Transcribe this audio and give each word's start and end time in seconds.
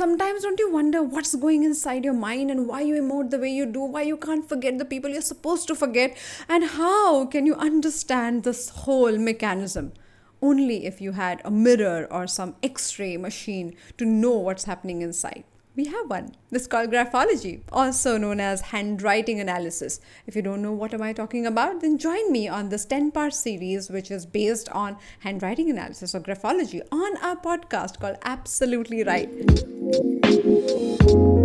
sometimes 0.00 0.44
don't 0.44 0.58
you 0.58 0.70
wonder 0.72 1.02
what's 1.02 1.34
going 1.34 1.62
inside 1.62 2.06
your 2.06 2.14
mind 2.14 2.50
and 2.50 2.66
why 2.66 2.80
you 2.80 2.94
emote 3.00 3.28
the 3.28 3.38
way 3.38 3.50
you 3.50 3.66
do, 3.66 3.80
why 3.80 4.00
you 4.00 4.16
can't 4.16 4.48
forget 4.48 4.78
the 4.78 4.84
people 4.92 5.10
you're 5.10 5.20
supposed 5.20 5.68
to 5.68 5.74
forget, 5.74 6.16
and 6.48 6.64
how 6.76 7.26
can 7.26 7.44
you 7.44 7.54
understand 7.56 8.42
this 8.42 8.70
whole 8.84 9.18
mechanism? 9.18 9.92
Only 10.40 10.86
if 10.86 11.02
you 11.02 11.12
had 11.12 11.42
a 11.44 11.50
mirror 11.50 12.08
or 12.10 12.26
some 12.26 12.54
x 12.62 12.98
ray 12.98 13.18
machine 13.18 13.76
to 13.98 14.06
know 14.06 14.38
what's 14.38 14.64
happening 14.64 15.02
inside 15.02 15.44
we 15.76 15.84
have 15.86 16.10
one. 16.10 16.34
This 16.50 16.66
called 16.66 16.90
graphology, 16.90 17.60
also 17.72 18.18
known 18.18 18.40
as 18.40 18.60
handwriting 18.60 19.40
analysis. 19.40 20.00
If 20.26 20.36
you 20.36 20.42
don't 20.42 20.62
know 20.62 20.72
what 20.72 20.92
am 20.92 21.00
I 21.00 21.12
talking 21.12 21.46
about, 21.46 21.80
then 21.80 21.96
join 21.96 22.30
me 22.30 22.48
on 22.48 22.68
this 22.68 22.84
10-part 22.86 23.32
series 23.32 23.88
which 23.88 24.10
is 24.10 24.26
based 24.26 24.68
on 24.70 24.96
handwriting 25.20 25.70
analysis 25.70 26.14
or 26.14 26.20
graphology 26.20 26.80
on 26.92 27.16
our 27.18 27.36
podcast 27.36 28.00
called 28.00 28.16
Absolutely 28.22 29.04
Write. 29.04 29.79
Hi 29.92 29.98
there. 30.22 31.39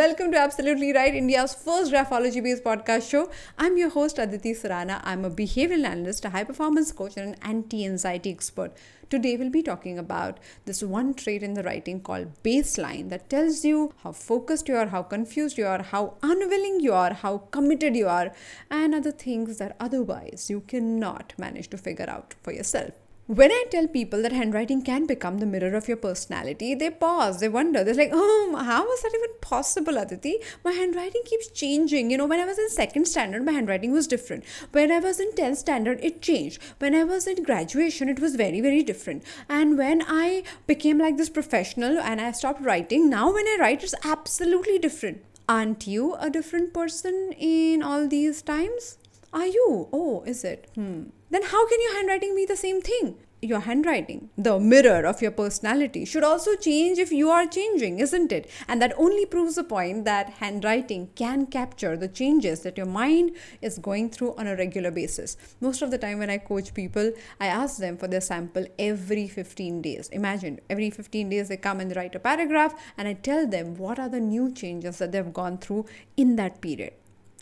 Welcome 0.00 0.32
to 0.32 0.38
Absolutely 0.38 0.94
Write, 0.94 1.14
India's 1.14 1.52
first 1.52 1.92
graphology 1.92 2.42
based 2.42 2.64
podcast 2.64 3.10
show. 3.10 3.30
I'm 3.58 3.76
your 3.76 3.90
host, 3.90 4.18
Aditi 4.18 4.52
Surana. 4.54 5.02
I'm 5.04 5.26
a 5.26 5.30
behavioral 5.30 5.84
analyst, 5.84 6.24
a 6.24 6.30
high 6.30 6.44
performance 6.44 6.90
coach, 6.90 7.18
and 7.18 7.34
an 7.34 7.36
anti 7.42 7.84
anxiety 7.84 8.30
expert. 8.30 8.72
Today, 9.10 9.36
we'll 9.36 9.50
be 9.50 9.62
talking 9.62 9.98
about 9.98 10.40
this 10.64 10.82
one 10.82 11.12
trait 11.12 11.42
in 11.42 11.52
the 11.52 11.62
writing 11.64 12.00
called 12.00 12.32
baseline 12.42 13.10
that 13.10 13.28
tells 13.28 13.62
you 13.62 13.92
how 14.02 14.12
focused 14.12 14.68
you 14.68 14.76
are, 14.76 14.86
how 14.86 15.02
confused 15.02 15.58
you 15.58 15.66
are, 15.66 15.82
how 15.82 16.14
unwilling 16.22 16.80
you 16.80 16.94
are, 16.94 17.12
how 17.12 17.36
committed 17.58 17.94
you 17.94 18.08
are, 18.08 18.32
and 18.70 18.94
other 18.94 19.12
things 19.12 19.58
that 19.58 19.76
otherwise 19.78 20.48
you 20.48 20.62
cannot 20.62 21.34
manage 21.36 21.68
to 21.68 21.76
figure 21.76 22.08
out 22.08 22.34
for 22.42 22.54
yourself. 22.54 22.94
When 23.30 23.52
I 23.52 23.64
tell 23.70 23.86
people 23.86 24.22
that 24.22 24.32
handwriting 24.32 24.82
can 24.82 25.06
become 25.06 25.38
the 25.38 25.46
mirror 25.46 25.76
of 25.76 25.86
your 25.86 25.96
personality, 25.96 26.74
they 26.74 26.90
pause, 26.90 27.38
they 27.38 27.48
wonder, 27.48 27.84
they're 27.84 27.94
like, 27.94 28.10
oh, 28.12 28.60
how 28.60 28.82
was 28.82 29.02
that 29.02 29.14
even 29.14 29.36
possible, 29.40 29.98
Aditi? 29.98 30.38
My 30.64 30.72
handwriting 30.72 31.22
keeps 31.24 31.46
changing. 31.46 32.10
You 32.10 32.18
know, 32.18 32.26
when 32.26 32.40
I 32.40 32.44
was 32.44 32.58
in 32.58 32.68
second 32.70 33.06
standard, 33.06 33.44
my 33.44 33.52
handwriting 33.52 33.92
was 33.92 34.08
different. 34.08 34.42
When 34.72 34.90
I 34.90 34.98
was 34.98 35.20
in 35.20 35.30
10th 35.30 35.58
standard, 35.58 36.00
it 36.02 36.22
changed. 36.22 36.60
When 36.80 36.92
I 36.92 37.04
was 37.04 37.28
in 37.28 37.44
graduation, 37.44 38.08
it 38.08 38.18
was 38.18 38.34
very, 38.34 38.60
very 38.60 38.82
different. 38.82 39.22
And 39.48 39.78
when 39.78 40.02
I 40.08 40.42
became 40.66 40.98
like 40.98 41.16
this 41.16 41.30
professional 41.30 42.00
and 42.00 42.20
I 42.20 42.32
stopped 42.32 42.62
writing, 42.62 43.08
now 43.08 43.32
when 43.32 43.46
I 43.46 43.58
write, 43.60 43.84
it's 43.84 43.94
absolutely 44.02 44.80
different. 44.80 45.24
Aren't 45.48 45.86
you 45.86 46.16
a 46.16 46.30
different 46.30 46.74
person 46.74 47.32
in 47.38 47.80
all 47.80 48.08
these 48.08 48.42
times? 48.42 48.98
Are 49.32 49.46
you? 49.46 49.88
Oh, 49.92 50.24
is 50.26 50.42
it? 50.42 50.68
Hmm. 50.74 51.10
Then 51.30 51.44
how 51.44 51.66
can 51.68 51.80
your 51.80 51.94
handwriting 51.94 52.34
be 52.34 52.44
the 52.44 52.56
same 52.56 52.80
thing? 52.80 53.16
Your 53.42 53.60
handwriting, 53.60 54.28
the 54.36 54.58
mirror 54.58 55.06
of 55.06 55.22
your 55.22 55.30
personality, 55.30 56.04
should 56.04 56.24
also 56.24 56.56
change 56.56 56.98
if 56.98 57.10
you 57.10 57.30
are 57.30 57.46
changing, 57.46 58.00
isn't 58.00 58.32
it? 58.32 58.50
And 58.68 58.82
that 58.82 58.92
only 58.98 59.24
proves 59.24 59.54
the 59.54 59.64
point 59.64 60.04
that 60.04 60.28
handwriting 60.28 61.08
can 61.14 61.46
capture 61.46 61.96
the 61.96 62.08
changes 62.08 62.60
that 62.60 62.76
your 62.76 62.86
mind 62.86 63.36
is 63.62 63.78
going 63.78 64.10
through 64.10 64.34
on 64.36 64.46
a 64.46 64.56
regular 64.56 64.90
basis. 64.90 65.38
Most 65.60 65.80
of 65.80 65.90
the 65.90 65.96
time, 65.98 66.18
when 66.18 66.28
I 66.28 66.36
coach 66.36 66.74
people, 66.74 67.12
I 67.40 67.46
ask 67.46 67.78
them 67.78 67.96
for 67.96 68.08
their 68.08 68.20
sample 68.20 68.66
every 68.78 69.26
15 69.26 69.80
days. 69.80 70.08
Imagine 70.08 70.60
every 70.68 70.90
15 70.90 71.30
days 71.30 71.48
they 71.48 71.56
come 71.56 71.80
and 71.80 71.96
write 71.96 72.16
a 72.16 72.20
paragraph, 72.20 72.74
and 72.98 73.08
I 73.08 73.14
tell 73.14 73.46
them 73.46 73.76
what 73.76 73.98
are 73.98 74.08
the 74.08 74.20
new 74.20 74.52
changes 74.52 74.98
that 74.98 75.12
they've 75.12 75.32
gone 75.32 75.58
through 75.58 75.86
in 76.16 76.36
that 76.36 76.60
period. 76.60 76.92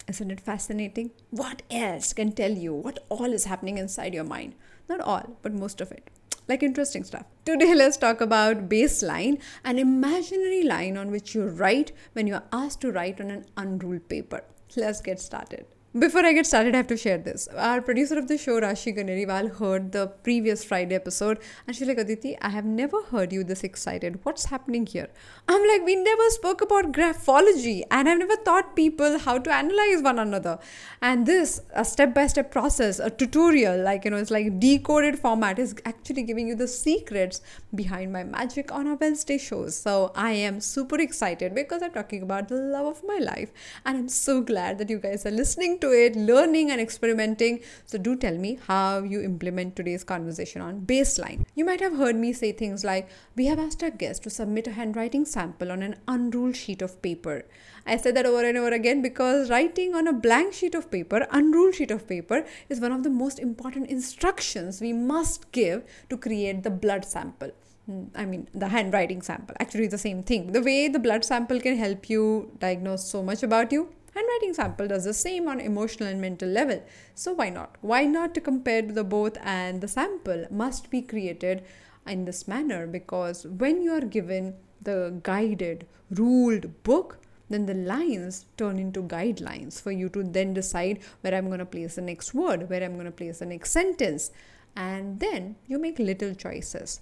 Isn't 0.08 0.30
it 0.30 0.40
fascinating? 0.40 1.10
What 1.30 1.60
else 1.70 2.14
can 2.14 2.32
tell 2.32 2.52
you 2.52 2.72
what 2.72 3.04
all 3.10 3.30
is 3.30 3.44
happening 3.44 3.76
inside 3.76 4.14
your 4.14 4.24
mind? 4.24 4.54
Not 4.88 5.00
all, 5.00 5.36
but 5.42 5.52
most 5.52 5.82
of 5.82 5.92
it. 5.92 6.08
Like 6.48 6.62
interesting 6.62 7.04
stuff. 7.04 7.26
Today, 7.44 7.74
let's 7.82 7.98
talk 7.98 8.22
about 8.22 8.70
baseline, 8.70 9.38
an 9.64 9.78
imaginary 9.78 10.62
line 10.62 10.96
on 10.96 11.10
which 11.10 11.34
you 11.34 11.46
write 11.46 11.92
when 12.14 12.26
you're 12.26 12.44
asked 12.52 12.80
to 12.80 12.90
write 12.90 13.20
on 13.20 13.30
an 13.30 13.44
unruled 13.58 14.08
paper. 14.08 14.44
Let's 14.76 15.02
get 15.02 15.20
started. 15.20 15.66
Before 15.96 16.20
I 16.22 16.34
get 16.34 16.44
started, 16.44 16.74
I 16.74 16.76
have 16.76 16.86
to 16.88 16.98
share 16.98 17.16
this. 17.16 17.48
Our 17.56 17.80
producer 17.80 18.18
of 18.18 18.28
the 18.28 18.36
show, 18.36 18.60
Rashi 18.60 18.94
Ganeriwal, 18.94 19.56
heard 19.56 19.92
the 19.92 20.08
previous 20.08 20.62
Friday 20.62 20.94
episode 20.94 21.38
and 21.66 21.74
she's 21.74 21.88
like, 21.88 21.96
Aditi, 21.96 22.36
I 22.42 22.50
have 22.50 22.66
never 22.66 23.02
heard 23.04 23.32
you 23.32 23.42
this 23.42 23.64
excited. 23.64 24.20
What's 24.22 24.44
happening 24.44 24.84
here? 24.84 25.08
I'm 25.48 25.66
like, 25.66 25.86
we 25.86 25.96
never 25.96 26.28
spoke 26.28 26.60
about 26.60 26.92
graphology 26.92 27.84
and 27.90 28.06
I've 28.06 28.18
never 28.18 28.36
taught 28.36 28.76
people 28.76 29.18
how 29.18 29.38
to 29.38 29.50
analyze 29.50 30.02
one 30.02 30.18
another. 30.18 30.58
And 31.00 31.24
this, 31.24 31.62
a 31.72 31.86
step 31.86 32.14
by 32.14 32.26
step 32.26 32.50
process, 32.50 32.98
a 32.98 33.08
tutorial, 33.08 33.82
like, 33.82 34.04
you 34.04 34.10
know, 34.10 34.18
it's 34.18 34.30
like 34.30 34.60
decoded 34.60 35.18
format, 35.18 35.58
is 35.58 35.74
actually 35.86 36.24
giving 36.24 36.48
you 36.48 36.54
the 36.54 36.68
secrets 36.68 37.40
behind 37.74 38.12
my 38.12 38.24
magic 38.24 38.70
on 38.70 38.86
our 38.88 38.96
Wednesday 38.96 39.38
shows. 39.38 39.74
So 39.74 40.12
I 40.14 40.32
am 40.32 40.60
super 40.60 41.00
excited 41.00 41.54
because 41.54 41.82
I'm 41.82 41.92
talking 41.92 42.22
about 42.22 42.48
the 42.48 42.56
love 42.56 42.84
of 42.84 43.02
my 43.06 43.16
life. 43.16 43.50
And 43.86 43.96
I'm 43.96 44.08
so 44.10 44.42
glad 44.42 44.76
that 44.76 44.90
you 44.90 44.98
guys 44.98 45.24
are 45.24 45.30
listening 45.30 45.77
to 45.80 45.92
it, 45.92 46.16
learning 46.16 46.70
and 46.70 46.80
experimenting. 46.80 47.60
So, 47.86 47.98
do 47.98 48.16
tell 48.16 48.36
me 48.36 48.58
how 48.66 49.02
you 49.02 49.20
implement 49.22 49.76
today's 49.76 50.04
conversation 50.04 50.62
on 50.62 50.82
baseline. 50.82 51.44
You 51.54 51.64
might 51.64 51.80
have 51.80 51.96
heard 51.96 52.16
me 52.16 52.32
say 52.32 52.52
things 52.52 52.84
like, 52.84 53.08
We 53.36 53.46
have 53.46 53.58
asked 53.58 53.82
our 53.82 53.90
guest 53.90 54.22
to 54.24 54.30
submit 54.30 54.66
a 54.66 54.72
handwriting 54.72 55.24
sample 55.24 55.72
on 55.72 55.82
an 55.82 55.96
unruled 56.06 56.56
sheet 56.56 56.82
of 56.82 57.00
paper. 57.02 57.44
I 57.86 57.96
said 57.96 58.14
that 58.16 58.26
over 58.26 58.44
and 58.44 58.58
over 58.58 58.70
again 58.70 59.00
because 59.00 59.50
writing 59.50 59.94
on 59.94 60.06
a 60.06 60.12
blank 60.12 60.52
sheet 60.52 60.74
of 60.74 60.90
paper, 60.90 61.26
unruled 61.30 61.74
sheet 61.74 61.90
of 61.90 62.06
paper, 62.06 62.44
is 62.68 62.80
one 62.80 62.92
of 62.92 63.02
the 63.02 63.10
most 63.10 63.38
important 63.38 63.88
instructions 63.88 64.80
we 64.80 64.92
must 64.92 65.50
give 65.52 65.84
to 66.10 66.16
create 66.16 66.62
the 66.62 66.70
blood 66.70 67.04
sample. 67.04 67.50
Hmm, 67.86 68.04
I 68.14 68.26
mean, 68.26 68.48
the 68.52 68.68
handwriting 68.68 69.22
sample. 69.22 69.56
Actually, 69.58 69.86
the 69.86 69.98
same 69.98 70.22
thing. 70.22 70.52
The 70.52 70.60
way 70.60 70.88
the 70.88 70.98
blood 70.98 71.24
sample 71.24 71.60
can 71.60 71.76
help 71.76 72.10
you 72.10 72.52
diagnose 72.58 73.08
so 73.08 73.22
much 73.22 73.42
about 73.42 73.72
you 73.72 73.88
handwriting 74.18 74.54
sample 74.54 74.88
does 74.88 75.04
the 75.04 75.14
same 75.14 75.48
on 75.48 75.60
emotional 75.60 76.08
and 76.08 76.20
mental 76.20 76.48
level 76.48 76.82
so 77.14 77.32
why 77.32 77.48
not 77.48 77.76
why 77.80 78.04
not 78.04 78.34
to 78.34 78.40
compare 78.40 78.82
the 78.82 79.04
both 79.04 79.38
and 79.42 79.80
the 79.80 79.88
sample 79.96 80.46
must 80.50 80.90
be 80.90 81.02
created 81.02 81.64
in 82.06 82.24
this 82.24 82.46
manner 82.48 82.86
because 82.86 83.46
when 83.46 83.82
you 83.82 83.92
are 83.92 84.08
given 84.18 84.54
the 84.82 84.98
guided 85.22 85.86
ruled 86.10 86.70
book 86.82 87.18
then 87.48 87.66
the 87.66 87.74
lines 87.74 88.46
turn 88.56 88.78
into 88.78 89.02
guidelines 89.02 89.80
for 89.80 89.90
you 89.90 90.08
to 90.10 90.22
then 90.22 90.52
decide 90.54 91.00
where 91.22 91.34
I'm 91.34 91.46
going 91.46 91.60
to 91.60 91.66
place 91.66 91.94
the 91.94 92.02
next 92.02 92.34
word, 92.34 92.68
where 92.68 92.82
I'm 92.82 92.94
going 92.94 93.06
to 93.06 93.10
place 93.10 93.38
the 93.38 93.46
next 93.46 93.70
sentence. 93.70 94.30
And 94.76 95.18
then 95.18 95.56
you 95.66 95.78
make 95.78 95.98
little 95.98 96.34
choices. 96.34 97.00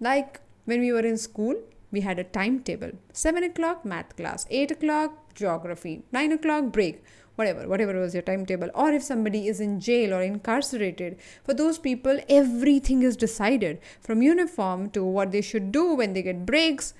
Like 0.00 0.40
when 0.66 0.80
we 0.80 0.92
were 0.92 1.00
in 1.00 1.16
school, 1.16 1.56
we 1.90 2.00
had 2.00 2.18
a 2.18 2.24
timetable. 2.24 2.92
7 3.12 3.44
o'clock 3.44 3.84
math 3.84 4.16
class. 4.16 4.46
8 4.50 4.72
o'clock 4.72 5.34
geography. 5.34 6.02
9 6.12 6.32
o'clock 6.32 6.72
break. 6.72 7.02
Whatever 7.36 7.68
whatever 7.68 8.00
was 8.00 8.14
your 8.14 8.22
timetable. 8.22 8.70
Or 8.74 8.90
if 8.90 9.02
somebody 9.02 9.46
is 9.46 9.60
in 9.60 9.78
jail 9.78 10.14
or 10.14 10.22
incarcerated 10.22 11.18
for 11.44 11.54
those 11.54 11.78
people 11.78 12.18
everything 12.28 13.02
is 13.02 13.16
decided 13.16 13.78
from 14.00 14.22
uniform 14.22 14.90
to 14.90 15.04
what 15.04 15.32
they 15.32 15.42
should 15.42 15.70
do 15.70 15.94
when 15.94 16.14
they 16.14 16.22
get 16.22 16.46
breaks. 16.46 16.94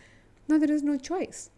Now 0.47 0.58
there 0.58 0.70
is 0.70 0.82
no 0.82 0.98
choice. 0.98 1.50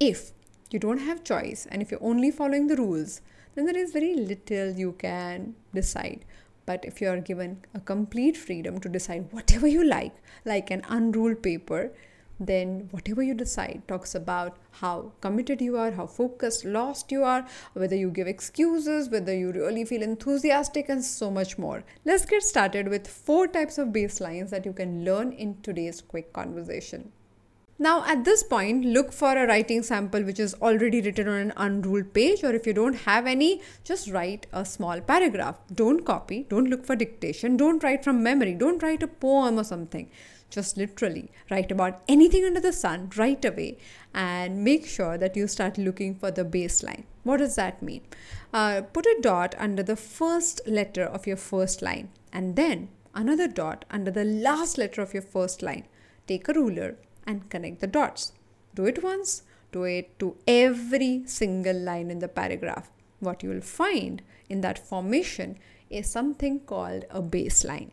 If 0.00 0.32
you 0.70 0.80
don't 0.80 0.98
have 0.98 1.22
choice 1.22 1.66
and 1.70 1.80
if 1.80 1.92
you're 1.92 2.02
only 2.02 2.32
following 2.32 2.66
the 2.66 2.76
rules 2.76 3.20
then 3.54 3.66
there 3.66 3.76
is 3.76 3.92
very 3.92 4.14
little 4.14 4.72
you 4.72 4.92
can 4.98 5.54
decide. 5.72 6.24
But 6.66 6.84
if 6.84 7.00
you 7.00 7.08
are 7.08 7.20
given 7.20 7.64
a 7.72 7.78
complete 7.78 8.36
freedom 8.36 8.80
to 8.80 8.88
decide 8.88 9.28
whatever 9.30 9.68
you 9.68 9.84
like 9.84 10.16
like 10.44 10.72
an 10.72 10.82
unruled 10.88 11.40
paper 11.40 11.92
then 12.40 12.88
whatever 12.90 13.22
you 13.22 13.34
decide 13.34 13.82
talks 13.86 14.14
about 14.14 14.56
how 14.80 15.12
committed 15.20 15.60
you 15.60 15.76
are, 15.76 15.92
how 15.92 16.06
focused, 16.06 16.64
lost 16.64 17.12
you 17.12 17.22
are, 17.22 17.46
whether 17.74 17.96
you 17.96 18.10
give 18.10 18.26
excuses, 18.26 19.08
whether 19.08 19.34
you 19.34 19.52
really 19.52 19.84
feel 19.84 20.02
enthusiastic, 20.02 20.88
and 20.88 21.04
so 21.04 21.30
much 21.30 21.58
more. 21.58 21.84
Let's 22.04 22.24
get 22.24 22.42
started 22.42 22.88
with 22.88 23.06
four 23.06 23.46
types 23.46 23.78
of 23.78 23.88
baselines 23.88 24.50
that 24.50 24.66
you 24.66 24.72
can 24.72 25.04
learn 25.04 25.32
in 25.32 25.60
today's 25.62 26.00
quick 26.00 26.32
conversation. 26.32 27.12
Now, 27.76 28.04
at 28.06 28.24
this 28.24 28.44
point, 28.44 28.84
look 28.84 29.12
for 29.12 29.36
a 29.36 29.48
writing 29.48 29.82
sample 29.82 30.22
which 30.22 30.38
is 30.38 30.54
already 30.62 31.00
written 31.00 31.26
on 31.26 31.40
an 31.40 31.52
unruled 31.56 32.14
page, 32.14 32.44
or 32.44 32.52
if 32.54 32.68
you 32.68 32.72
don't 32.72 32.94
have 32.94 33.26
any, 33.26 33.62
just 33.82 34.08
write 34.10 34.46
a 34.52 34.64
small 34.64 35.00
paragraph. 35.00 35.56
Don't 35.74 36.04
copy, 36.04 36.46
don't 36.48 36.70
look 36.70 36.86
for 36.86 36.94
dictation, 36.94 37.56
don't 37.56 37.82
write 37.82 38.04
from 38.04 38.22
memory, 38.22 38.54
don't 38.54 38.80
write 38.80 39.02
a 39.02 39.08
poem 39.08 39.58
or 39.58 39.64
something 39.64 40.08
just 40.54 40.76
literally 40.76 41.30
write 41.50 41.72
about 41.72 42.02
anything 42.08 42.44
under 42.44 42.60
the 42.60 42.72
sun 42.72 43.10
right 43.16 43.44
away 43.44 43.76
and 44.14 44.64
make 44.64 44.86
sure 44.86 45.18
that 45.18 45.36
you 45.36 45.46
start 45.48 45.76
looking 45.76 46.14
for 46.14 46.30
the 46.30 46.44
baseline. 46.44 47.04
What 47.24 47.38
does 47.38 47.56
that 47.56 47.82
mean? 47.82 48.02
Uh, 48.52 48.82
put 48.92 49.06
a 49.06 49.18
dot 49.20 49.54
under 49.58 49.82
the 49.82 49.96
first 49.96 50.60
letter 50.66 51.04
of 51.04 51.26
your 51.26 51.36
first 51.36 51.82
line 51.82 52.10
and 52.32 52.56
then 52.56 52.88
another 53.14 53.48
dot 53.48 53.84
under 53.90 54.10
the 54.10 54.24
last 54.24 54.78
letter 54.78 55.02
of 55.02 55.12
your 55.12 55.22
first 55.22 55.62
line. 55.62 55.86
Take 56.26 56.48
a 56.48 56.54
ruler 56.54 56.96
and 57.26 57.50
connect 57.50 57.80
the 57.80 57.86
dots. 57.86 58.32
Do 58.74 58.86
it 58.86 59.02
once, 59.02 59.42
do 59.72 59.84
it 59.84 60.18
to 60.20 60.36
every 60.46 61.22
single 61.26 61.78
line 61.78 62.10
in 62.10 62.20
the 62.20 62.28
paragraph. 62.28 62.90
what 63.24 63.42
you 63.42 63.48
will 63.48 63.60
find 63.60 64.22
in 64.48 64.60
that 64.60 64.78
formation 64.78 65.58
is 65.90 66.10
something 66.10 66.60
called 66.60 67.04
a 67.10 67.22
baseline. 67.22 67.90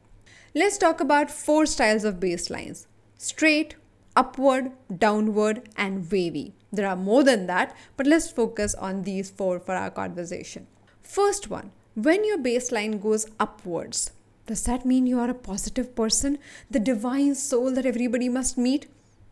Let's 0.53 0.77
talk 0.77 1.00
about 1.00 1.31
four 1.31 1.65
styles 1.65 2.03
of 2.03 2.19
baselines 2.19 2.86
straight, 3.18 3.75
upward, 4.18 4.74
downward, 4.98 5.69
and 5.77 6.12
wavy. 6.12 6.53
There 6.74 6.88
are 6.88 6.98
more 6.98 7.24
than 7.24 7.48
that, 7.48 7.74
but 7.95 8.06
let's 8.06 8.30
focus 8.30 8.75
on 8.75 9.03
these 9.03 9.30
four 9.30 9.62
for 9.62 9.75
our 9.75 9.89
conversation. 9.89 10.68
First 11.01 11.50
one, 11.50 11.71
when 11.95 12.25
your 12.25 12.38
baseline 12.38 13.01
goes 13.01 13.27
upwards, 13.39 14.12
does 14.45 14.63
that 14.63 14.86
mean 14.86 15.07
you 15.07 15.19
are 15.19 15.30
a 15.30 15.33
positive 15.33 15.95
person, 15.95 16.38
the 16.69 16.80
divine 16.80 17.36
soul 17.36 17.71
that 17.71 17.86
everybody 17.86 18.27
must 18.27 18.57
meet? 18.57 18.88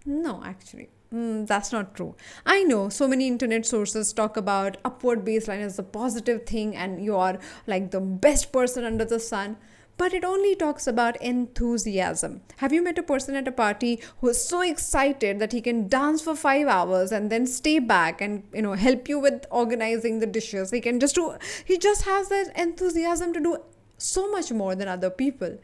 No, 0.05 0.41
actually. 0.45 0.87
Mm, 1.13 1.47
that's 1.47 1.73
not 1.73 1.95
true. 1.95 2.15
I 2.45 2.63
know 2.63 2.87
so 2.87 3.09
many 3.09 3.27
internet 3.27 3.65
sources 3.65 4.13
talk 4.13 4.37
about 4.37 4.77
upward 4.85 5.25
baseline 5.25 5.59
as 5.59 5.77
a 5.77 5.83
positive 5.83 6.45
thing 6.45 6.77
and 6.77 7.03
you 7.03 7.17
are 7.17 7.39
like 7.67 7.91
the 7.91 7.99
best 7.99 8.53
person 8.53 8.85
under 8.85 9.03
the 9.03 9.19
sun 9.19 9.57
but 9.99 10.13
it 10.13 10.23
only 10.23 10.55
talks 10.55 10.87
about 10.87 11.21
enthusiasm. 11.21 12.41
Have 12.57 12.71
you 12.73 12.81
met 12.81 12.97
a 12.97 13.03
person 13.03 13.35
at 13.35 13.49
a 13.49 13.51
party 13.51 13.99
who 14.19 14.29
is 14.29 14.43
so 14.43 14.61
excited 14.61 15.39
that 15.39 15.51
he 15.51 15.61
can 15.61 15.89
dance 15.89 16.21
for 16.21 16.35
5 16.35 16.67
hours 16.67 17.11
and 17.11 17.29
then 17.29 17.45
stay 17.45 17.79
back 17.79 18.21
and 18.21 18.43
you 18.53 18.61
know 18.61 18.75
help 18.85 19.09
you 19.09 19.19
with 19.19 19.45
organizing 19.51 20.19
the 20.19 20.31
dishes. 20.37 20.71
He 20.71 20.79
can 20.79 21.01
just 21.01 21.15
do 21.15 21.25
he 21.65 21.77
just 21.77 22.05
has 22.05 22.29
that 22.29 22.57
enthusiasm 22.67 23.33
to 23.33 23.43
do 23.49 23.57
so 23.97 24.31
much 24.31 24.53
more 24.63 24.73
than 24.73 24.87
other 24.87 25.09
people. 25.09 25.59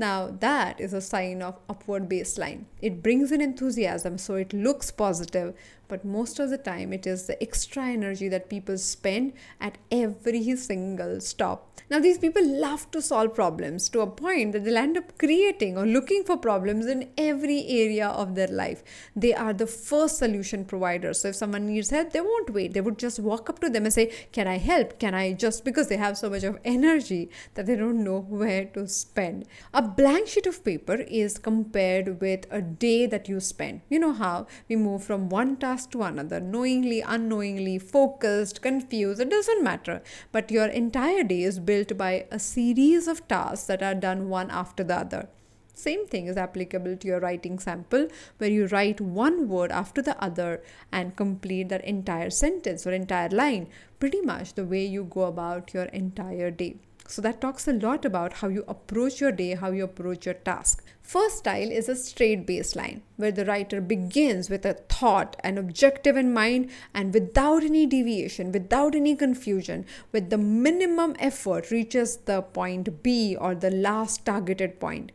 Now, 0.00 0.16
that 0.40 0.80
is 0.80 0.92
a 0.92 1.00
sign 1.00 1.42
of 1.42 1.58
upward 1.68 2.08
baseline. 2.08 2.66
It 2.80 3.02
brings 3.02 3.32
in 3.32 3.40
enthusiasm, 3.40 4.16
so 4.16 4.34
it 4.36 4.52
looks 4.52 4.92
positive, 4.92 5.54
but 5.88 6.04
most 6.04 6.38
of 6.38 6.50
the 6.50 6.58
time, 6.58 6.92
it 6.92 7.06
is 7.06 7.26
the 7.26 7.42
extra 7.42 7.86
energy 7.86 8.28
that 8.28 8.48
people 8.48 8.78
spend 8.78 9.32
at 9.60 9.78
every 9.90 10.54
single 10.56 11.20
stop. 11.20 11.64
Now, 11.90 11.98
these 11.98 12.18
people 12.18 12.46
love 12.46 12.90
to 12.90 13.00
solve 13.00 13.34
problems 13.34 13.88
to 13.90 14.00
a 14.00 14.06
point 14.06 14.52
that 14.52 14.64
they'll 14.64 14.76
end 14.76 14.98
up 14.98 15.16
creating 15.18 15.78
or 15.78 15.86
looking 15.86 16.22
for 16.24 16.36
problems 16.36 16.86
in 16.86 17.08
every 17.16 17.66
area 17.66 18.08
of 18.08 18.34
their 18.34 18.48
life. 18.48 18.82
They 19.16 19.32
are 19.32 19.54
the 19.54 19.66
first 19.66 20.18
solution 20.18 20.66
provider. 20.66 21.14
So, 21.14 21.28
if 21.28 21.36
someone 21.36 21.66
needs 21.66 21.90
help, 21.90 22.12
they 22.12 22.20
won't 22.20 22.50
wait. 22.50 22.74
They 22.74 22.82
would 22.82 22.98
just 22.98 23.18
walk 23.18 23.48
up 23.48 23.58
to 23.60 23.70
them 23.70 23.84
and 23.84 23.92
say, 23.92 24.12
Can 24.32 24.46
I 24.46 24.58
help? 24.58 24.98
Can 24.98 25.14
I 25.14 25.32
just 25.32 25.64
because 25.64 25.88
they 25.88 25.96
have 25.96 26.18
so 26.18 26.28
much 26.28 26.44
of 26.44 26.58
energy 26.64 27.30
that 27.54 27.66
they 27.66 27.76
don't 27.76 28.04
know 28.04 28.20
where 28.20 28.64
to 28.66 28.86
spend. 28.88 29.46
A 29.72 29.82
blank 29.82 30.28
sheet 30.28 30.46
of 30.46 30.64
paper 30.64 30.94
is 30.94 31.38
compared 31.38 32.20
with 32.20 32.46
a 32.50 32.60
day 32.60 33.06
that 33.06 33.28
you 33.28 33.40
spend. 33.40 33.80
You 33.88 33.98
know 33.98 34.12
how 34.12 34.46
we 34.68 34.76
move 34.76 35.04
from 35.04 35.28
one 35.28 35.56
task 35.56 35.77
to 35.86 36.02
another, 36.02 36.40
knowingly, 36.40 37.00
unknowingly, 37.00 37.78
focused, 37.78 38.62
confused, 38.62 39.20
it 39.20 39.30
doesn't 39.30 39.62
matter. 39.62 40.02
But 40.32 40.50
your 40.50 40.66
entire 40.66 41.22
day 41.24 41.42
is 41.42 41.58
built 41.58 41.96
by 41.96 42.26
a 42.30 42.38
series 42.38 43.08
of 43.08 43.26
tasks 43.28 43.66
that 43.66 43.82
are 43.82 43.94
done 43.94 44.28
one 44.28 44.50
after 44.50 44.84
the 44.84 44.96
other. 44.96 45.28
Same 45.74 46.08
thing 46.08 46.26
is 46.26 46.36
applicable 46.36 46.96
to 46.96 47.06
your 47.06 47.20
writing 47.20 47.60
sample, 47.60 48.08
where 48.38 48.50
you 48.50 48.66
write 48.66 49.00
one 49.00 49.48
word 49.48 49.70
after 49.70 50.02
the 50.02 50.20
other 50.20 50.60
and 50.90 51.14
complete 51.14 51.68
that 51.68 51.84
entire 51.84 52.30
sentence 52.30 52.84
or 52.84 52.92
entire 52.92 53.28
line, 53.28 53.68
pretty 54.00 54.20
much 54.20 54.54
the 54.54 54.64
way 54.64 54.84
you 54.84 55.04
go 55.04 55.22
about 55.22 55.72
your 55.72 55.84
entire 55.84 56.50
day. 56.50 56.78
So 57.10 57.22
that 57.22 57.40
talks 57.40 57.66
a 57.66 57.72
lot 57.72 58.04
about 58.04 58.34
how 58.34 58.48
you 58.48 58.64
approach 58.68 59.18
your 59.18 59.32
day, 59.32 59.54
how 59.54 59.70
you 59.70 59.82
approach 59.82 60.26
your 60.26 60.34
task. 60.34 60.84
First 61.00 61.38
style 61.38 61.70
is 61.70 61.88
a 61.88 61.96
straight 61.96 62.46
baseline 62.46 63.00
where 63.16 63.32
the 63.32 63.46
writer 63.46 63.80
begins 63.80 64.50
with 64.50 64.66
a 64.66 64.74
thought, 64.74 65.34
an 65.42 65.56
objective 65.56 66.18
in 66.18 66.34
mind, 66.34 66.70
and 66.92 67.14
without 67.14 67.64
any 67.64 67.86
deviation, 67.86 68.52
without 68.52 68.94
any 68.94 69.16
confusion, 69.16 69.86
with 70.12 70.28
the 70.28 70.36
minimum 70.36 71.16
effort, 71.18 71.70
reaches 71.70 72.18
the 72.18 72.42
point 72.42 73.02
B 73.02 73.34
or 73.34 73.54
the 73.54 73.70
last 73.70 74.26
targeted 74.26 74.78
point. 74.78 75.10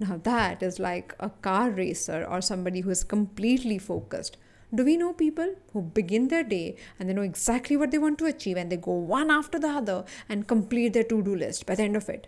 Now, 0.00 0.20
that 0.24 0.64
is 0.64 0.80
like 0.80 1.14
a 1.20 1.30
car 1.30 1.70
racer 1.70 2.26
or 2.28 2.40
somebody 2.40 2.80
who 2.80 2.90
is 2.90 3.04
completely 3.04 3.78
focused. 3.78 4.36
Do 4.74 4.84
we 4.84 4.96
know 4.96 5.12
people 5.12 5.54
who 5.72 5.82
begin 5.82 6.28
their 6.28 6.42
day 6.42 6.76
and 6.98 7.08
they 7.08 7.14
know 7.14 7.22
exactly 7.22 7.76
what 7.76 7.90
they 7.90 7.98
want 7.98 8.18
to 8.18 8.26
achieve 8.26 8.56
and 8.56 8.70
they 8.70 8.76
go 8.76 8.92
one 8.92 9.30
after 9.30 9.58
the 9.58 9.68
other 9.68 10.04
and 10.28 10.48
complete 10.48 10.92
their 10.92 11.04
to 11.04 11.22
do 11.22 11.34
list 11.34 11.66
by 11.66 11.76
the 11.76 11.84
end 11.84 11.96
of 11.96 12.08
it? 12.08 12.26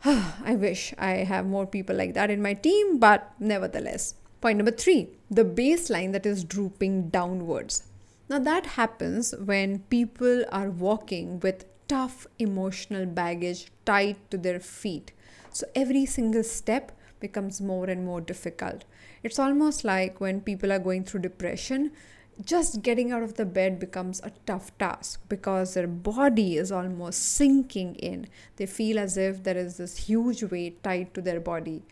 I 0.04 0.56
wish 0.56 0.92
I 0.98 1.24
have 1.32 1.46
more 1.46 1.66
people 1.66 1.96
like 1.96 2.14
that 2.14 2.30
in 2.30 2.42
my 2.42 2.54
team, 2.54 2.98
but 2.98 3.32
nevertheless. 3.38 4.14
Point 4.40 4.58
number 4.58 4.72
three 4.72 5.10
the 5.30 5.44
baseline 5.44 6.12
that 6.12 6.26
is 6.26 6.44
drooping 6.44 7.10
downwards. 7.10 7.84
Now, 8.28 8.40
that 8.40 8.66
happens 8.66 9.34
when 9.38 9.80
people 9.90 10.44
are 10.50 10.70
walking 10.70 11.38
with 11.40 11.64
tough 11.86 12.26
emotional 12.40 13.06
baggage 13.06 13.68
tied 13.84 14.16
to 14.30 14.38
their 14.38 14.58
feet. 14.58 15.12
So, 15.52 15.66
every 15.76 16.06
single 16.06 16.42
step 16.42 16.92
becomes 17.20 17.60
more 17.60 17.86
and 17.86 18.04
more 18.04 18.20
difficult. 18.20 18.84
It's 19.22 19.38
almost 19.38 19.84
like 19.84 20.20
when 20.20 20.40
people 20.40 20.72
are 20.72 20.78
going 20.78 21.04
through 21.04 21.20
depression, 21.20 21.92
just 22.44 22.82
getting 22.82 23.12
out 23.12 23.22
of 23.22 23.34
the 23.34 23.46
bed 23.46 23.78
becomes 23.78 24.20
a 24.20 24.32
tough 24.44 24.76
task 24.78 25.20
because 25.28 25.74
their 25.74 25.86
body 25.86 26.56
is 26.56 26.70
almost 26.70 27.22
sinking 27.22 27.94
in. 27.96 28.26
They 28.56 28.66
feel 28.66 28.98
as 28.98 29.16
if 29.16 29.42
there 29.42 29.56
is 29.56 29.78
this 29.78 29.96
huge 29.96 30.42
weight 30.44 30.82
tied 30.82 31.14
to 31.14 31.22
their 31.22 31.40
body. 31.40 31.84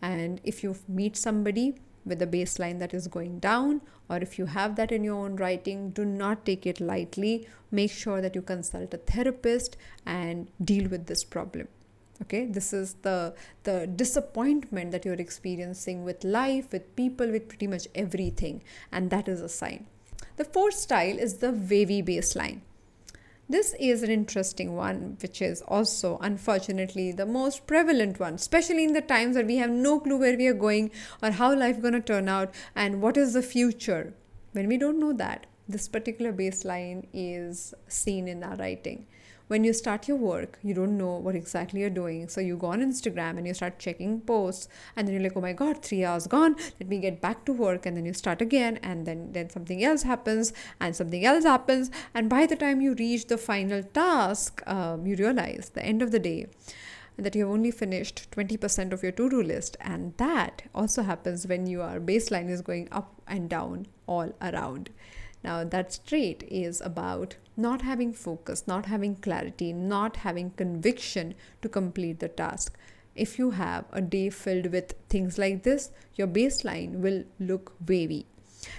And 0.00 0.40
if 0.42 0.64
you 0.64 0.76
meet 0.88 1.16
somebody 1.16 1.76
with 2.04 2.20
a 2.20 2.26
baseline 2.26 2.80
that 2.80 2.92
is 2.92 3.06
going 3.06 3.38
down, 3.38 3.80
or 4.10 4.16
if 4.16 4.38
you 4.38 4.46
have 4.46 4.74
that 4.74 4.90
in 4.90 5.04
your 5.04 5.24
own 5.24 5.36
writing, 5.36 5.90
do 5.90 6.04
not 6.04 6.44
take 6.44 6.66
it 6.66 6.80
lightly. 6.80 7.46
Make 7.70 7.92
sure 7.92 8.20
that 8.20 8.34
you 8.34 8.42
consult 8.42 8.92
a 8.92 8.98
therapist 8.98 9.76
and 10.04 10.48
deal 10.62 10.88
with 10.88 11.06
this 11.06 11.22
problem 11.22 11.68
okay 12.22 12.44
this 12.46 12.72
is 12.72 12.94
the 13.02 13.34
the 13.64 13.86
disappointment 14.02 14.92
that 14.92 15.04
you're 15.04 15.22
experiencing 15.26 16.04
with 16.04 16.24
life 16.24 16.72
with 16.72 16.94
people 16.96 17.30
with 17.36 17.48
pretty 17.48 17.66
much 17.66 17.86
everything 17.94 18.62
and 18.90 19.10
that 19.10 19.28
is 19.28 19.40
a 19.40 19.48
sign. 19.48 19.86
The 20.36 20.44
fourth 20.44 20.74
style 20.74 21.18
is 21.18 21.38
the 21.38 21.52
wavy 21.52 22.02
baseline. 22.02 22.60
This 23.48 23.74
is 23.78 24.02
an 24.02 24.10
interesting 24.10 24.74
one 24.76 25.18
which 25.20 25.42
is 25.42 25.62
also 25.62 26.16
unfortunately 26.22 27.12
the 27.12 27.26
most 27.26 27.66
prevalent 27.66 28.18
one 28.18 28.34
especially 28.34 28.84
in 28.84 28.92
the 28.92 29.02
times 29.02 29.34
that 29.36 29.46
we 29.46 29.56
have 29.56 29.70
no 29.70 30.00
clue 30.00 30.18
where 30.18 30.36
we 30.36 30.46
are 30.46 30.60
going 30.66 30.90
or 31.22 31.32
how 31.32 31.54
life 31.54 31.82
going 31.82 31.94
to 31.94 32.00
turn 32.12 32.28
out 32.28 32.54
and 32.74 33.02
what 33.02 33.16
is 33.16 33.34
the 33.34 33.42
future. 33.42 34.14
When 34.52 34.68
we 34.68 34.76
don't 34.76 35.00
know 35.00 35.12
that 35.14 35.46
this 35.68 35.88
particular 35.88 36.32
baseline 36.32 37.06
is 37.12 37.74
seen 37.88 38.28
in 38.28 38.42
our 38.42 38.56
writing 38.56 39.06
when 39.52 39.64
you 39.64 39.72
start 39.74 40.08
your 40.08 40.16
work, 40.16 40.58
you 40.62 40.72
don't 40.72 40.96
know 40.96 41.16
what 41.24 41.34
exactly 41.34 41.80
you're 41.80 41.96
doing. 41.96 42.26
So 42.26 42.40
you 42.40 42.56
go 42.56 42.68
on 42.68 42.80
Instagram 42.80 43.36
and 43.36 43.46
you 43.46 43.52
start 43.52 43.78
checking 43.78 44.20
posts, 44.22 44.66
and 44.96 45.06
then 45.06 45.14
you're 45.14 45.22
like, 45.22 45.36
oh 45.36 45.42
my 45.42 45.52
God, 45.52 45.82
three 45.82 46.04
hours 46.06 46.26
gone. 46.26 46.56
Let 46.80 46.88
me 46.88 46.98
get 46.98 47.20
back 47.20 47.44
to 47.44 47.52
work. 47.52 47.84
And 47.84 47.94
then 47.94 48.06
you 48.06 48.14
start 48.14 48.40
again, 48.40 48.78
and 48.82 49.04
then, 49.04 49.32
then 49.32 49.50
something 49.50 49.84
else 49.84 50.04
happens, 50.04 50.54
and 50.80 50.96
something 50.96 51.26
else 51.26 51.44
happens. 51.44 51.90
And 52.14 52.30
by 52.30 52.46
the 52.46 52.56
time 52.56 52.80
you 52.80 52.94
reach 52.94 53.26
the 53.26 53.36
final 53.36 53.82
task, 53.82 54.62
um, 54.66 55.06
you 55.06 55.16
realize 55.16 55.70
the 55.74 55.84
end 55.84 56.00
of 56.00 56.12
the 56.12 56.18
day 56.18 56.46
that 57.18 57.34
you 57.34 57.42
have 57.42 57.52
only 57.52 57.70
finished 57.70 58.30
20% 58.30 58.92
of 58.94 59.02
your 59.02 59.12
to 59.12 59.28
do 59.28 59.42
list. 59.42 59.76
And 59.82 60.16
that 60.16 60.62
also 60.74 61.02
happens 61.02 61.46
when 61.46 61.66
your 61.66 62.00
baseline 62.00 62.48
is 62.48 62.62
going 62.62 62.88
up 62.90 63.20
and 63.28 63.50
down 63.50 63.86
all 64.06 64.32
around. 64.40 64.88
Now, 65.44 65.64
that 65.64 65.98
trait 66.06 66.44
is 66.48 66.80
about 66.80 67.36
not 67.56 67.82
having 67.82 68.12
focus, 68.12 68.66
not 68.66 68.86
having 68.86 69.16
clarity, 69.16 69.72
not 69.72 70.18
having 70.18 70.50
conviction 70.50 71.34
to 71.62 71.68
complete 71.68 72.20
the 72.20 72.28
task. 72.28 72.78
If 73.14 73.38
you 73.38 73.50
have 73.50 73.84
a 73.92 74.00
day 74.00 74.30
filled 74.30 74.66
with 74.66 74.94
things 75.08 75.36
like 75.38 75.64
this, 75.64 75.90
your 76.14 76.28
baseline 76.28 77.00
will 77.00 77.24
look 77.38 77.74
wavy. 77.86 78.26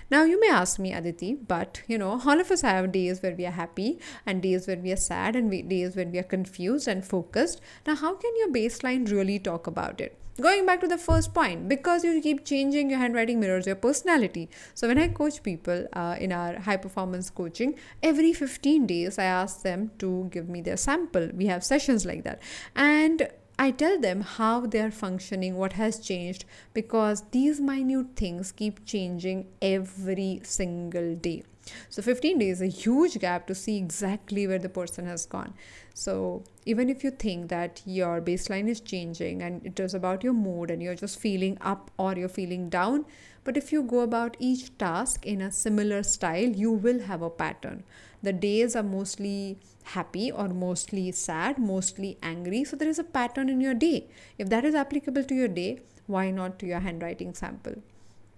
Now, 0.10 0.24
you 0.24 0.40
may 0.40 0.50
ask 0.50 0.80
me, 0.80 0.94
Aditi, 0.94 1.34
but 1.34 1.82
you 1.88 1.98
know, 1.98 2.22
all 2.25 2.40
of 2.40 2.52
us 2.52 2.62
have 2.62 2.92
days 2.92 3.22
where 3.22 3.36
we 3.36 3.46
are 3.46 3.52
happy 3.52 4.00
and 4.25 4.42
days 4.42 4.68
where 4.68 4.78
we 4.78 4.92
are 4.92 4.98
sad 4.98 5.36
and 5.36 5.50
we, 5.50 5.62
days 5.62 5.96
when 5.96 6.12
we 6.12 6.20
are 6.20 6.24
confused 6.24 6.88
and 6.88 7.06
focused. 7.06 7.62
Now, 7.86 7.96
how 7.96 8.16
can 8.16 8.32
your 8.38 8.50
baseline 8.50 9.10
really 9.10 9.40
talk 9.40 9.68
about 9.68 10.00
it? 10.02 10.18
Going 10.42 10.66
back 10.66 10.82
to 10.82 10.88
the 10.88 10.98
first 10.98 11.32
point, 11.36 11.70
because 11.70 12.04
you 12.04 12.20
keep 12.20 12.44
changing 12.44 12.90
your 12.90 12.98
handwriting 12.98 13.40
mirrors 13.40 13.68
your 13.68 13.75
personality. 13.75 14.50
So, 14.74 14.88
when 14.88 14.98
I 14.98 15.10
coach 15.10 15.44
people 15.44 15.86
uh, 15.94 16.16
in 16.20 16.32
our 16.32 16.60
high 16.60 16.78
performance 16.78 17.30
coaching, 17.30 17.75
every 18.02 18.34
15 18.34 18.88
days 18.88 19.20
I 19.20 19.25
ask 19.25 19.62
them 19.62 19.92
to 20.00 20.28
give 20.32 20.50
me 20.50 20.62
their 20.62 20.78
sample. 20.78 21.30
We 21.36 21.46
have 21.48 21.63
sessions 21.63 22.04
like 22.04 22.24
that. 22.24 22.42
And 22.75 23.28
I 23.57 23.72
tell 23.72 24.00
them 24.00 24.22
how 24.22 24.65
they 24.65 24.79
are 24.79 24.91
functioning, 24.91 25.55
what 25.55 25.74
has 25.74 26.00
changed, 26.00 26.45
because 26.74 27.24
these 27.31 27.62
minute 27.62 28.15
things 28.15 28.51
keep 28.51 28.86
changing 28.86 29.48
every 29.62 30.41
single 30.43 31.15
day. 31.15 31.43
So 31.89 32.01
15 32.01 32.39
days 32.39 32.62
is 32.62 32.62
a 32.62 32.77
huge 32.77 33.19
gap 33.19 33.48
to 33.48 33.55
see 33.55 33.77
exactly 33.77 34.48
where 34.48 34.60
the 34.60 34.69
person 34.69 35.05
has 35.05 35.25
gone. 35.25 35.53
So 35.93 36.43
even 36.65 36.89
if 36.89 37.03
you 37.03 37.12
think 37.12 37.50
that 37.50 37.81
your 37.86 38.22
baseline 38.22 38.67
is 38.67 38.81
changing 38.81 39.41
and 39.41 39.65
it 39.65 39.79
is 39.79 39.93
about 39.93 40.24
your 40.24 40.33
mood 40.33 40.72
and 40.72 40.81
you're 40.81 40.95
just 40.95 41.19
feeling 41.19 41.57
up 41.62 41.91
or 41.98 42.15
you're 42.15 42.27
feeling 42.27 42.69
down, 42.69 43.05
but 43.43 43.55
if 43.55 43.72
you 43.72 43.83
go 43.83 44.01
about 44.01 44.36
each 44.39 44.77
task 44.77 45.25
in 45.25 45.41
a 45.41 45.51
similar 45.51 46.03
style, 46.03 46.50
you 46.50 46.72
will 46.72 47.01
have 47.01 47.22
a 47.22 47.29
pattern. 47.29 47.83
The 48.24 48.34
days 48.34 48.75
are 48.75 48.84
mostly 48.84 49.58
happy 49.84 50.32
or 50.32 50.48
mostly 50.48 51.12
sad, 51.12 51.60
mostly 51.60 52.18
angry. 52.24 52.63
So 52.63 52.75
there 52.75 52.88
is 52.88 52.98
a 52.98 53.03
pattern 53.03 53.50
in 53.50 53.60
your 53.62 53.74
day. 53.74 54.08
If 54.38 54.50
that 54.50 54.65
is 54.65 54.74
applicable 54.74 55.25
to 55.25 55.36
your 55.36 55.50
day, 55.50 55.82
why 56.08 56.32
not 56.32 56.58
to 56.60 56.65
your 56.65 56.80
handwriting 56.80 57.34
sample? 57.34 57.75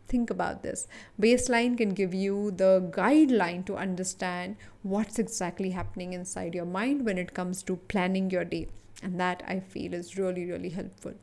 Think 0.08 0.30
about 0.30 0.64
this. 0.64 0.88
Baseline 1.20 1.78
can 1.78 1.90
give 1.90 2.14
you 2.14 2.52
the 2.52 2.90
guideline 2.92 3.66
to 3.66 3.76
understand 3.76 4.56
what's 4.84 5.20
exactly 5.20 5.72
happening 5.72 6.14
inside 6.14 6.54
your 6.54 6.66
mind 6.66 7.06
when 7.06 7.18
it 7.18 7.34
comes 7.34 7.64
to 7.64 7.76
planning 7.76 8.30
your 8.30 8.46
day. 8.46 8.68
And 9.04 9.20
that 9.20 9.44
I 9.48 9.60
feel 9.60 9.94
is 9.94 10.18
really, 10.18 10.46
really 10.46 10.70
helpful. 10.70 11.14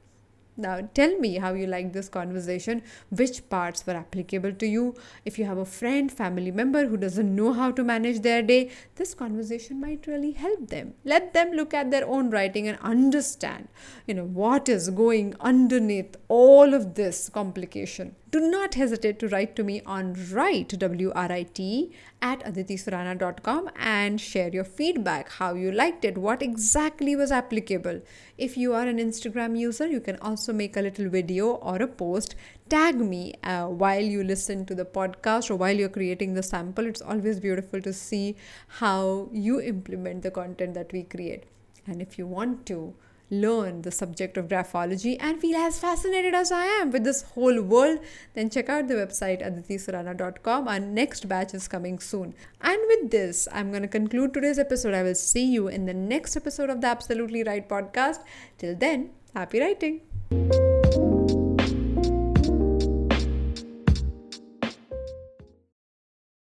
Now, 0.56 0.88
tell 0.92 1.18
me 1.18 1.36
how 1.38 1.54
you 1.54 1.66
like 1.66 1.92
this 1.92 2.10
conversation, 2.10 2.82
which 3.08 3.48
parts 3.48 3.86
were 3.86 3.94
applicable 3.94 4.52
to 4.52 4.66
you. 4.66 4.94
If 5.24 5.38
you 5.38 5.46
have 5.46 5.56
a 5.56 5.64
friend, 5.64 6.12
family 6.12 6.50
member 6.50 6.86
who 6.86 6.98
doesn't 6.98 7.34
know 7.34 7.54
how 7.54 7.70
to 7.72 7.82
manage 7.82 8.20
their 8.20 8.42
day, 8.42 8.70
this 8.96 9.14
conversation 9.14 9.80
might 9.80 10.06
really 10.06 10.32
help 10.32 10.68
them. 10.68 10.92
Let 11.04 11.32
them 11.32 11.52
look 11.52 11.72
at 11.72 11.90
their 11.90 12.06
own 12.06 12.28
writing 12.30 12.68
and 12.68 12.78
understand, 12.80 13.68
you 14.06 14.14
know, 14.14 14.26
what 14.26 14.68
is 14.68 14.90
going 14.90 15.34
underneath 15.40 16.16
all 16.28 16.74
of 16.74 16.94
this 16.94 17.30
complication 17.30 18.14
do 18.32 18.40
not 18.40 18.76
hesitate 18.76 19.18
to 19.18 19.28
write 19.28 19.54
to 19.56 19.62
me 19.62 19.82
on 19.84 20.14
write 20.32 20.70
w-r-i-t 20.78 21.92
at 22.22 22.40
aditisurana.com 22.50 23.68
and 23.76 24.18
share 24.18 24.48
your 24.48 24.64
feedback 24.64 25.28
how 25.32 25.52
you 25.52 25.70
liked 25.70 26.06
it 26.06 26.16
what 26.16 26.40
exactly 26.40 27.14
was 27.14 27.30
applicable. 27.30 28.00
If 28.38 28.56
you 28.56 28.72
are 28.72 28.86
an 28.86 28.96
instagram 28.96 29.58
user 29.58 29.86
you 29.86 30.00
can 30.00 30.16
also 30.20 30.54
make 30.54 30.78
a 30.78 30.80
little 30.80 31.10
video 31.10 31.50
or 31.50 31.76
a 31.76 31.86
post. 31.86 32.34
Tag 32.70 32.96
me 32.96 33.34
uh, 33.44 33.66
while 33.66 34.02
you 34.02 34.24
listen 34.24 34.64
to 34.64 34.74
the 34.74 34.86
podcast 34.86 35.50
or 35.50 35.56
while 35.56 35.76
you're 35.76 35.90
creating 35.90 36.32
the 36.32 36.42
sample. 36.42 36.86
It's 36.86 37.02
always 37.02 37.38
beautiful 37.38 37.82
to 37.82 37.92
see 37.92 38.36
how 38.66 39.28
you 39.30 39.60
implement 39.60 40.22
the 40.22 40.30
content 40.30 40.72
that 40.72 40.90
we 40.90 41.02
create. 41.02 41.44
And 41.86 42.00
if 42.00 42.16
you 42.16 42.26
want 42.26 42.64
to 42.66 42.94
learn 43.32 43.80
the 43.82 43.90
subject 43.90 44.36
of 44.36 44.46
graphology 44.46 45.16
and 45.18 45.40
feel 45.40 45.56
as 45.56 45.78
fascinated 45.78 46.34
as 46.34 46.52
I 46.52 46.66
am 46.66 46.90
with 46.90 47.02
this 47.02 47.22
whole 47.22 47.60
world, 47.62 47.98
then 48.34 48.50
check 48.50 48.68
out 48.68 48.88
the 48.88 48.94
website 48.94 49.42
aditisurana.com. 49.42 50.68
Our 50.68 50.78
next 50.78 51.28
batch 51.28 51.54
is 51.54 51.66
coming 51.66 51.98
soon. 51.98 52.34
And 52.60 52.78
with 52.88 53.10
this, 53.10 53.48
I'm 53.50 53.70
going 53.70 53.82
to 53.82 53.88
conclude 53.88 54.34
today's 54.34 54.58
episode. 54.58 54.94
I 54.94 55.02
will 55.02 55.14
see 55.14 55.44
you 55.44 55.68
in 55.68 55.86
the 55.86 55.94
next 55.94 56.36
episode 56.36 56.70
of 56.70 56.80
the 56.82 56.88
Absolutely 56.88 57.42
Write 57.42 57.68
podcast. 57.68 58.20
Till 58.58 58.76
then, 58.76 59.10
happy 59.34 59.60
writing. 59.60 60.71